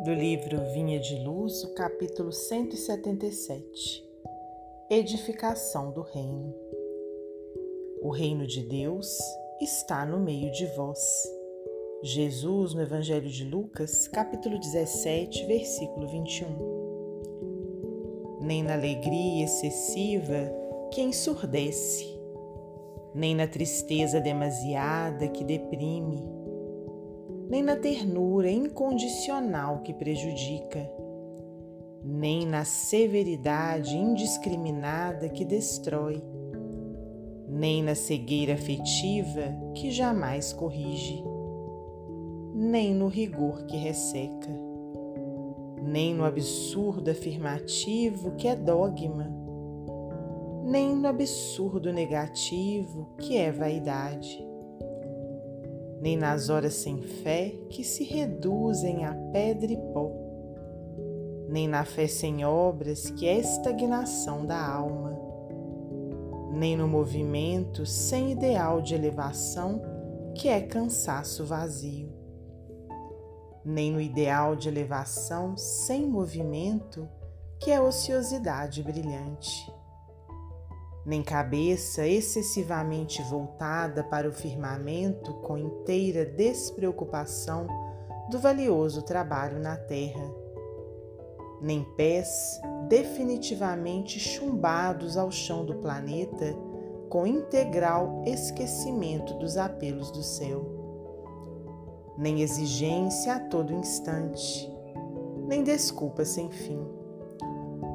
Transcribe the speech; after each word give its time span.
do 0.00 0.14
livro 0.14 0.62
Vinha 0.72 1.00
de 1.00 1.16
Luz, 1.16 1.64
o 1.64 1.74
capítulo 1.74 2.30
177 2.30 4.06
Edificação 4.88 5.90
do 5.90 6.02
Reino. 6.02 6.54
O 8.00 8.10
reino 8.10 8.46
de 8.46 8.62
Deus 8.62 9.18
está 9.60 10.06
no 10.06 10.20
meio 10.20 10.52
de 10.52 10.66
vós. 10.76 11.28
Jesus, 12.00 12.74
no 12.74 12.82
Evangelho 12.82 13.28
de 13.28 13.42
Lucas, 13.42 14.06
capítulo 14.06 14.60
17, 14.60 15.46
versículo 15.46 16.06
21. 16.06 18.38
Nem 18.40 18.62
na 18.62 18.74
alegria 18.74 19.46
excessiva 19.46 20.48
que 20.92 21.00
ensurdece, 21.00 22.06
nem 23.12 23.34
na 23.34 23.48
tristeza 23.48 24.20
demasiada 24.20 25.26
que 25.26 25.42
deprime, 25.42 26.37
nem 27.48 27.62
na 27.62 27.76
ternura 27.76 28.50
incondicional 28.50 29.78
que 29.78 29.94
prejudica, 29.94 30.86
nem 32.04 32.46
na 32.46 32.64
severidade 32.64 33.96
indiscriminada 33.96 35.30
que 35.30 35.46
destrói, 35.46 36.22
nem 37.48 37.82
na 37.82 37.94
cegueira 37.94 38.52
afetiva 38.52 39.42
que 39.74 39.90
jamais 39.90 40.52
corrige, 40.52 41.24
nem 42.54 42.94
no 42.94 43.08
rigor 43.08 43.64
que 43.64 43.78
resseca, 43.78 44.50
nem 45.82 46.14
no 46.14 46.26
absurdo 46.26 47.10
afirmativo 47.10 48.32
que 48.32 48.46
é 48.46 48.54
dogma, 48.54 49.26
nem 50.64 50.94
no 50.94 51.08
absurdo 51.08 51.90
negativo 51.94 53.08
que 53.16 53.38
é 53.38 53.50
vaidade 53.50 54.47
nem 56.00 56.16
nas 56.16 56.48
horas 56.48 56.74
sem 56.74 57.02
fé 57.02 57.54
que 57.68 57.82
se 57.82 58.04
reduzem 58.04 59.04
a 59.04 59.14
pedra 59.32 59.72
e 59.72 59.76
pó, 59.76 60.10
nem 61.48 61.66
na 61.66 61.84
fé 61.84 62.06
sem 62.06 62.44
obras 62.44 63.10
que 63.10 63.26
é 63.26 63.38
estagnação 63.38 64.46
da 64.46 64.64
alma, 64.64 65.18
nem 66.52 66.76
no 66.76 66.86
movimento 66.86 67.84
sem 67.84 68.32
ideal 68.32 68.80
de 68.80 68.94
elevação 68.94 69.82
que 70.34 70.48
é 70.48 70.60
cansaço 70.60 71.44
vazio, 71.44 72.12
nem 73.64 73.90
no 73.90 74.00
ideal 74.00 74.54
de 74.54 74.68
elevação 74.68 75.56
sem 75.56 76.06
movimento 76.06 77.08
que 77.60 77.70
é 77.70 77.80
ociosidade 77.80 78.82
brilhante 78.82 79.77
nem 81.08 81.22
cabeça 81.22 82.06
excessivamente 82.06 83.22
voltada 83.22 84.04
para 84.04 84.28
o 84.28 84.32
firmamento 84.32 85.32
com 85.36 85.56
inteira 85.56 86.26
despreocupação 86.26 87.66
do 88.30 88.38
valioso 88.38 89.00
trabalho 89.00 89.58
na 89.58 89.74
terra, 89.74 90.30
nem 91.62 91.82
pés 91.96 92.60
definitivamente 92.90 94.20
chumbados 94.20 95.16
ao 95.16 95.30
chão 95.30 95.64
do 95.64 95.76
planeta 95.76 96.54
com 97.08 97.26
integral 97.26 98.22
esquecimento 98.26 99.32
dos 99.38 99.56
apelos 99.56 100.10
do 100.10 100.22
céu, 100.22 100.62
nem 102.18 102.42
exigência 102.42 103.36
a 103.36 103.40
todo 103.40 103.72
instante, 103.72 104.70
nem 105.46 105.64
desculpa 105.64 106.26
sem 106.26 106.50
fim. 106.50 106.86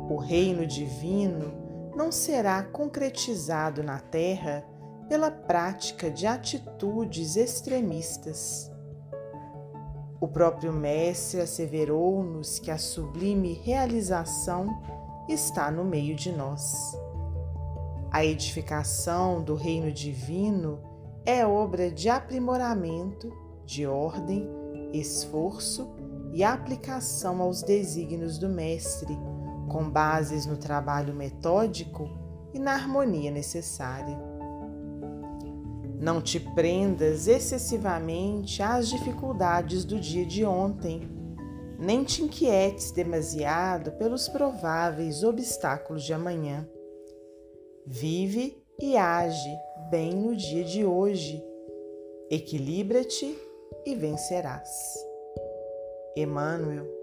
O 0.09 0.17
reino 0.17 0.65
divino 0.65 1.62
não 1.95 2.11
será 2.11 2.63
concretizado 2.63 3.83
na 3.83 3.99
Terra 3.99 4.65
pela 5.07 5.29
prática 5.29 6.09
de 6.09 6.25
atitudes 6.25 7.35
extremistas. 7.35 8.71
O 10.19 10.27
próprio 10.27 10.71
Mestre 10.71 11.41
asseverou-nos 11.41 12.57
que 12.57 12.71
a 12.71 12.77
sublime 12.77 13.53
realização 13.53 14.67
está 15.27 15.69
no 15.69 15.83
meio 15.83 16.15
de 16.15 16.31
nós. 16.31 16.97
A 18.09 18.23
edificação 18.23 19.43
do 19.43 19.55
reino 19.55 19.91
divino 19.91 20.79
é 21.25 21.45
obra 21.45 21.91
de 21.91 22.09
aprimoramento, 22.09 23.31
de 23.65 23.85
ordem, 23.85 24.47
esforço 24.93 25.93
e 26.31 26.43
aplicação 26.43 27.41
aos 27.41 27.61
desígnios 27.61 28.37
do 28.37 28.49
Mestre 28.49 29.17
com 29.69 29.89
bases 29.89 30.45
no 30.45 30.57
trabalho 30.57 31.13
metódico 31.13 32.09
e 32.53 32.59
na 32.59 32.73
harmonia 32.73 33.31
necessária. 33.31 34.17
Não 35.99 36.21
te 36.21 36.39
prendas 36.39 37.27
excessivamente 37.27 38.61
às 38.61 38.89
dificuldades 38.89 39.85
do 39.85 39.99
dia 39.99 40.25
de 40.25 40.43
ontem, 40.43 41.09
nem 41.79 42.03
te 42.03 42.23
inquietes 42.23 42.91
demasiado 42.91 43.93
pelos 43.93 44.27
prováveis 44.27 45.23
obstáculos 45.23 46.03
de 46.03 46.13
amanhã. 46.13 46.67
Vive 47.85 48.61
e 48.81 48.97
age 48.97 49.57
bem 49.89 50.13
no 50.13 50.35
dia 50.35 50.63
de 50.63 50.85
hoje. 50.85 51.43
Equilibra-te 52.29 53.37
e 53.85 53.95
vencerás. 53.95 54.69
Emmanuel 56.15 57.02